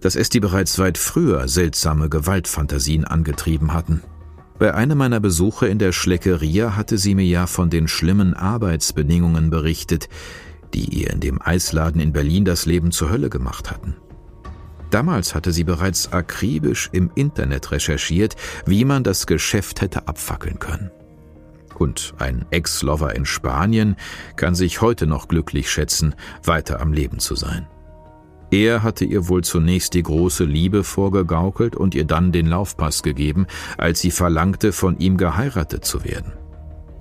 [0.00, 4.02] dass Esti bereits weit früher seltsame Gewaltfantasien angetrieben hatten.
[4.58, 9.50] Bei einem meiner Besuche in der Schleckeria hatte sie mir ja von den schlimmen Arbeitsbedingungen
[9.50, 10.08] berichtet,
[10.74, 13.96] die ihr in dem Eisladen in Berlin das Leben zur Hölle gemacht hatten.
[14.90, 20.90] Damals hatte sie bereits akribisch im Internet recherchiert, wie man das Geschäft hätte abfackeln können.
[21.78, 23.96] Und ein Ex-Lover in Spanien
[24.36, 27.66] kann sich heute noch glücklich schätzen, weiter am Leben zu sein.
[28.50, 33.46] Er hatte ihr wohl zunächst die große Liebe vorgegaukelt und ihr dann den Laufpass gegeben,
[33.78, 36.34] als sie verlangte, von ihm geheiratet zu werden.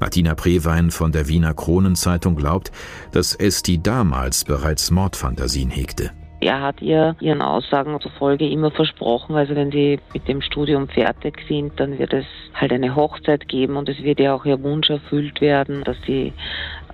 [0.01, 2.71] Martina Prewein von der Wiener Kronenzeitung glaubt,
[3.11, 6.09] dass Esti damals bereits Mordfantasien hegte.
[6.39, 11.37] Er hat ihr ihren Aussagen zufolge immer versprochen, also wenn sie mit dem Studium fertig
[11.47, 14.89] sind, dann wird es halt eine Hochzeit geben und es wird ja auch ihr Wunsch
[14.89, 16.33] erfüllt werden, dass sie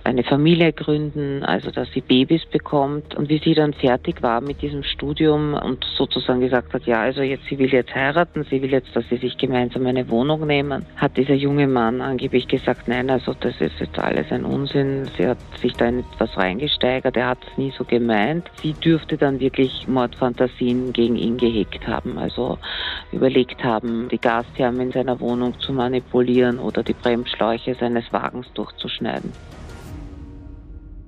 [0.08, 3.14] eine Familie gründen, also dass sie Babys bekommt.
[3.16, 7.22] Und wie sie dann fertig war mit diesem Studium und sozusagen gesagt hat, ja, also
[7.22, 10.86] jetzt, sie will jetzt heiraten, sie will jetzt, dass sie sich gemeinsam eine Wohnung nehmen,
[10.96, 15.10] hat dieser junge Mann angeblich gesagt, nein, also das ist jetzt alles ein Unsinn.
[15.18, 18.50] Sie hat sich da in etwas reingesteigert, er hat es nie so gemeint.
[18.62, 22.58] Sie dürfte dann wirklich Mordfantasien gegen ihn gehegt haben, also
[23.12, 29.34] überlegt haben, die Gastherme in seiner Wohnung zu manipulieren oder die Bremsschläuche seines Wagens durchzuschneiden.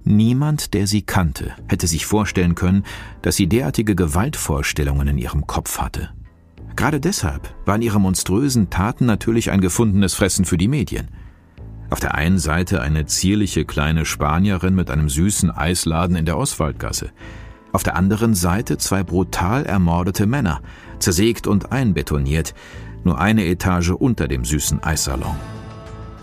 [0.10, 2.84] Niemand, der sie kannte, hätte sich vorstellen können,
[3.22, 6.10] dass sie derartige Gewaltvorstellungen in ihrem Kopf hatte.
[6.76, 11.10] Gerade deshalb waren ihre monströsen Taten natürlich ein gefundenes Fressen für die Medien.
[11.92, 17.12] Auf der einen Seite eine zierliche kleine Spanierin mit einem süßen Eisladen in der Oswaldgasse.
[17.72, 20.62] Auf der anderen Seite zwei brutal ermordete Männer,
[20.98, 22.56] zersägt und einbetoniert,
[23.04, 25.36] nur eine Etage unter dem süßen Eissalon.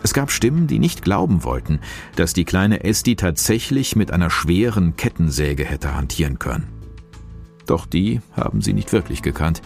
[0.06, 1.80] Es gab Stimmen, die nicht glauben wollten,
[2.14, 6.68] dass die kleine Esti tatsächlich mit einer schweren Kettensäge hätte hantieren können.
[7.66, 9.62] Doch die haben sie nicht wirklich gekannt.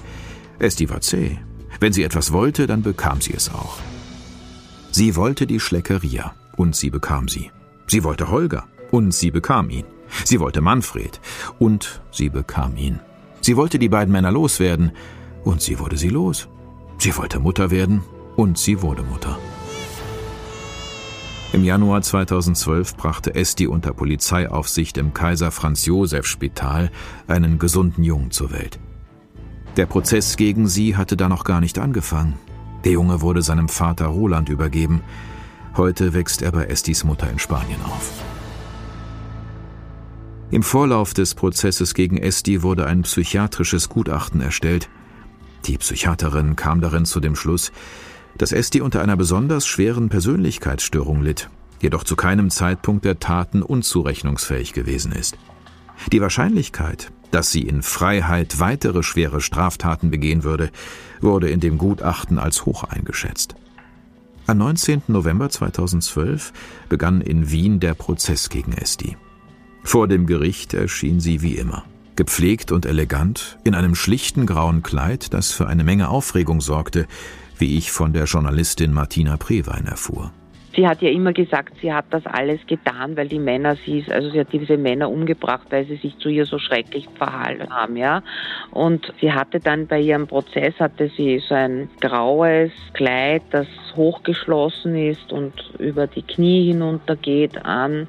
[0.58, 1.36] Esti war zäh.
[1.78, 3.80] Wenn sie etwas wollte, dann bekam sie es auch.
[4.90, 7.50] Sie wollte die Schleckeria und sie bekam sie.
[7.86, 9.84] Sie wollte Holger und sie bekam ihn.
[10.24, 11.20] Sie wollte Manfred
[11.58, 12.98] und sie bekam ihn.
[13.42, 14.92] Sie wollte die beiden Männer loswerden
[15.44, 16.48] und sie wurde sie los.
[16.96, 18.00] Sie wollte Mutter werden
[18.36, 19.38] und sie wurde Mutter.
[21.52, 26.92] Im Januar 2012 brachte Esti unter Polizeiaufsicht im Kaiser Franz Josef Spital
[27.26, 28.78] einen gesunden Jungen zur Welt.
[29.76, 32.38] Der Prozess gegen sie hatte da noch gar nicht angefangen.
[32.84, 35.02] Der Junge wurde seinem Vater Roland übergeben.
[35.76, 38.12] Heute wächst er bei Estis Mutter in Spanien auf.
[40.52, 44.88] Im Vorlauf des Prozesses gegen Esti wurde ein psychiatrisches Gutachten erstellt.
[45.66, 47.72] Die Psychiaterin kam darin zu dem Schluss,
[48.40, 51.50] dass Esti unter einer besonders schweren Persönlichkeitsstörung litt,
[51.82, 55.36] jedoch zu keinem Zeitpunkt der Taten unzurechnungsfähig gewesen ist.
[56.10, 60.70] Die Wahrscheinlichkeit, dass sie in Freiheit weitere schwere Straftaten begehen würde,
[61.20, 63.56] wurde in dem Gutachten als hoch eingeschätzt.
[64.46, 65.02] Am 19.
[65.08, 66.54] November 2012
[66.88, 69.18] begann in Wien der Prozess gegen Esti.
[69.84, 71.84] Vor dem Gericht erschien sie wie immer,
[72.16, 77.06] gepflegt und elegant, in einem schlichten grauen Kleid, das für eine Menge Aufregung sorgte,
[77.60, 80.32] wie ich von der Journalistin Martina Prewein erfuhr.
[80.76, 84.30] Sie hat ja immer gesagt, sie hat das alles getan, weil die Männer sie, also
[84.30, 88.22] sie hat diese Männer umgebracht, weil sie sich zu ihr so schrecklich verhalten haben, ja.
[88.70, 94.94] Und sie hatte dann bei ihrem Prozess hatte sie so ein graues Kleid, das hochgeschlossen
[94.94, 98.06] ist und über die Knie hinuntergeht an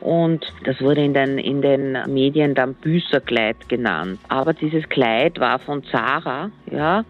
[0.00, 4.20] und das wurde in den, in den Medien dann Büßerkleid genannt.
[4.28, 7.04] Aber dieses Kleid war von Zara, ja,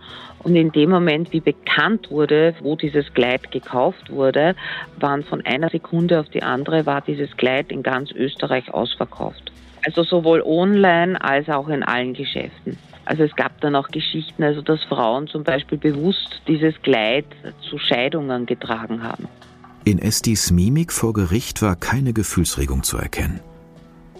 [0.44, 4.54] und in dem Moment, wie bekannt wurde, wo dieses Kleid gekauft wurde,
[4.98, 9.52] waren von einer Sekunde auf die andere war dieses Kleid in ganz Österreich ausverkauft.
[9.84, 12.78] Also sowohl online als auch in allen Geschäften.
[13.04, 17.24] Also es gab dann auch Geschichten, also dass Frauen zum Beispiel bewusst dieses Kleid
[17.68, 19.28] zu Scheidungen getragen haben.
[19.84, 23.40] In Estis Mimik vor Gericht war keine Gefühlsregung zu erkennen.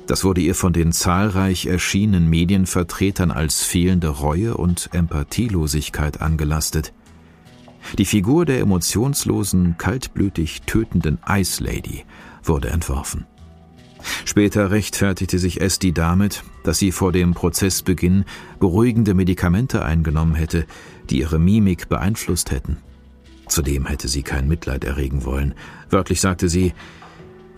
[0.08, 6.94] Das wurde ihr von den zahlreich erschienenen Medienvertretern als fehlende Reue und Empathielosigkeit angelastet.
[7.98, 12.06] Die Figur der emotionslosen, kaltblütig tötenden Ice Lady
[12.42, 13.26] wurde entworfen.
[14.24, 18.24] Später rechtfertigte sich Esti damit, dass sie vor dem Prozessbeginn
[18.60, 20.64] beruhigende Medikamente eingenommen hätte,
[21.10, 22.78] die ihre Mimik beeinflusst hätten.
[23.46, 25.54] Zudem hätte sie kein Mitleid erregen wollen.
[25.90, 26.72] Wörtlich sagte sie,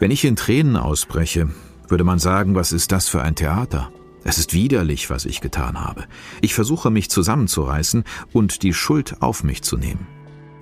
[0.00, 1.50] wenn ich in Tränen ausbreche,
[1.90, 3.90] würde man sagen, was ist das für ein Theater?
[4.22, 6.04] Es ist widerlich, was ich getan habe.
[6.40, 10.06] Ich versuche mich zusammenzureißen und die Schuld auf mich zu nehmen.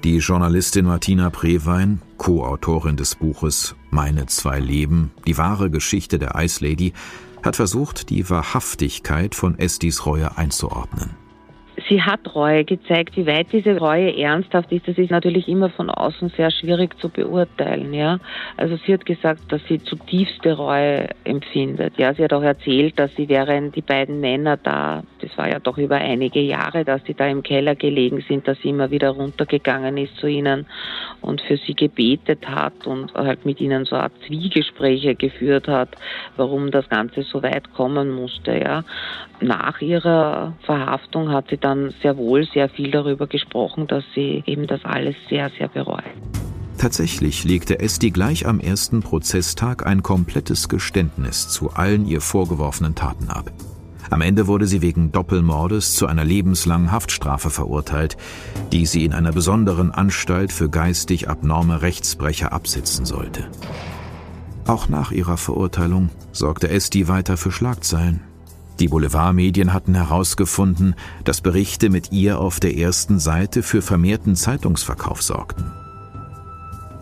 [0.04, 6.64] Die Journalistin Martina Prewein, Co-Autorin des Buches Meine zwei Leben, die wahre Geschichte der Ice
[6.64, 6.92] Lady,
[7.42, 11.27] hat versucht, die Wahrhaftigkeit von Estis Reue einzuordnen
[11.88, 13.16] sie hat Reue gezeigt.
[13.16, 17.08] Wie weit diese Reue ernsthaft ist, das ist natürlich immer von außen sehr schwierig zu
[17.08, 17.92] beurteilen.
[17.94, 18.18] Ja,
[18.56, 21.98] also sie hat gesagt, dass sie zutiefste Reue empfindet.
[21.98, 25.58] Ja, sie hat auch erzählt, dass sie während die beiden Männer da, das war ja
[25.58, 29.10] doch über einige Jahre, dass sie da im Keller gelegen sind, dass sie immer wieder
[29.10, 30.66] runtergegangen ist zu ihnen
[31.20, 35.90] und für sie gebetet hat und halt mit ihnen so Art Zwiegespräche geführt hat,
[36.36, 38.58] warum das Ganze so weit kommen musste.
[38.58, 38.84] Ja,
[39.40, 44.66] nach ihrer Verhaftung hat sie dann sehr wohl sehr viel darüber gesprochen, dass sie eben
[44.66, 46.04] das alles sehr, sehr bereuen.
[46.78, 53.28] Tatsächlich legte Esti gleich am ersten Prozesstag ein komplettes Geständnis zu allen ihr vorgeworfenen Taten
[53.30, 53.50] ab.
[54.10, 58.16] Am Ende wurde sie wegen Doppelmordes zu einer lebenslangen Haftstrafe verurteilt,
[58.72, 63.50] die sie in einer besonderen Anstalt für geistig abnorme Rechtsbrecher absitzen sollte.
[64.66, 68.20] Auch nach ihrer Verurteilung sorgte Esti weiter für Schlagzeilen.
[68.80, 75.22] Die Boulevardmedien hatten herausgefunden, dass Berichte mit ihr auf der ersten Seite für vermehrten Zeitungsverkauf
[75.22, 75.72] sorgten.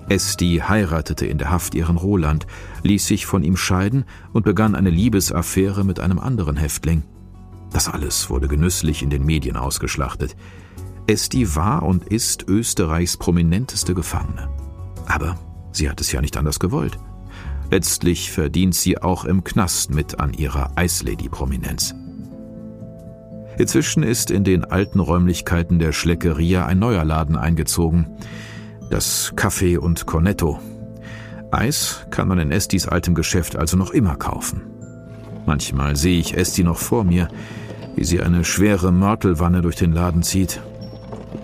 [0.08, 2.46] Esti heiratete in der Haft ihren Roland,
[2.82, 7.02] ließ sich von ihm scheiden und begann eine Liebesaffäre mit einem anderen Häftling.
[7.72, 10.36] Das alles wurde genüsslich in den Medien ausgeschlachtet.
[11.08, 14.48] Esti war und ist Österreichs prominenteste Gefangene.
[15.06, 15.38] Aber
[15.72, 16.98] sie hat es ja nicht anders gewollt.
[17.70, 21.94] Letztlich verdient sie auch im Knast mit an ihrer Eislady-Prominenz.
[23.58, 28.06] Inzwischen ist in den alten Räumlichkeiten der Schleckeria ein neuer Laden eingezogen.
[28.90, 30.60] Das Café und Cornetto.
[31.50, 34.62] Eis kann man in Estis altem Geschäft also noch immer kaufen.
[35.44, 37.28] Manchmal sehe ich Esti noch vor mir,
[37.96, 40.60] wie sie eine schwere Mörtelwanne durch den Laden zieht.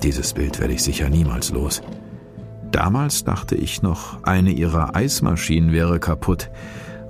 [0.03, 1.83] Dieses Bild werde ich sicher niemals los.
[2.71, 6.49] Damals dachte ich noch, eine ihrer Eismaschinen wäre kaputt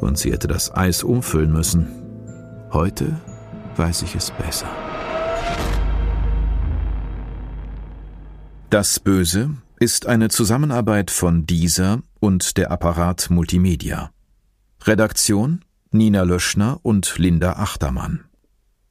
[0.00, 1.88] und sie hätte das Eis umfüllen müssen.
[2.72, 3.20] Heute
[3.76, 4.66] weiß ich es besser.
[8.70, 9.50] Das Böse
[9.82, 14.12] ist eine Zusammenarbeit von dieser und der Apparat Multimedia.
[14.84, 18.22] Redaktion Nina Löschner und Linda Achtermann.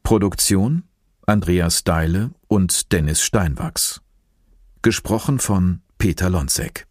[0.04, 0.84] Produktion
[1.26, 4.02] Andreas Deile und Dennis Steinwachs.
[4.82, 6.88] Gesprochen von Peter Lonzek